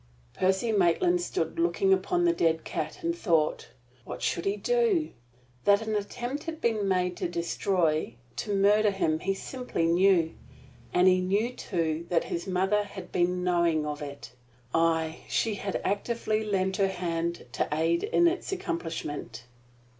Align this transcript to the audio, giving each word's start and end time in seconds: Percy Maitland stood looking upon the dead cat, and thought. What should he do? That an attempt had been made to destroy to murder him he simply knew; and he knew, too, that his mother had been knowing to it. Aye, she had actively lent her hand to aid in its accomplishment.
Percy 0.33 0.71
Maitland 0.71 1.21
stood 1.21 1.59
looking 1.59 1.93
upon 1.93 2.25
the 2.25 2.33
dead 2.33 2.63
cat, 2.63 3.03
and 3.03 3.15
thought. 3.15 3.67
What 4.03 4.23
should 4.23 4.45
he 4.45 4.57
do? 4.57 5.11
That 5.65 5.83
an 5.85 5.93
attempt 5.95 6.45
had 6.45 6.59
been 6.59 6.87
made 6.87 7.15
to 7.17 7.29
destroy 7.29 8.15
to 8.37 8.55
murder 8.55 8.89
him 8.89 9.19
he 9.19 9.35
simply 9.35 9.85
knew; 9.85 10.33
and 10.91 11.07
he 11.07 11.21
knew, 11.21 11.53
too, 11.53 12.07
that 12.09 12.23
his 12.23 12.47
mother 12.47 12.81
had 12.81 13.11
been 13.11 13.43
knowing 13.43 13.83
to 13.83 13.93
it. 14.03 14.31
Aye, 14.73 15.19
she 15.29 15.53
had 15.53 15.79
actively 15.85 16.43
lent 16.43 16.77
her 16.77 16.87
hand 16.87 17.45
to 17.51 17.67
aid 17.71 18.01
in 18.03 18.27
its 18.27 18.51
accomplishment. 18.51 19.43